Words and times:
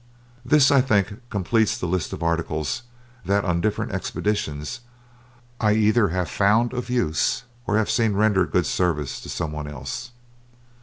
This, 0.43 0.71
I 0.71 0.81
think, 0.81 1.21
completes 1.29 1.77
the 1.77 1.85
list 1.85 2.11
of 2.11 2.23
articles 2.23 2.81
that 3.23 3.45
on 3.45 3.61
different 3.61 3.91
expeditions 3.91 4.79
I 5.59 5.73
either 5.73 6.07
have 6.07 6.27
found 6.27 6.73
of 6.73 6.89
use, 6.89 7.43
or 7.67 7.77
have 7.77 7.87
seen 7.87 8.13
render 8.13 8.47
good 8.47 8.65
service 8.65 9.19
to 9.21 9.29
some 9.29 9.51
one 9.51 9.67
else. 9.67 10.09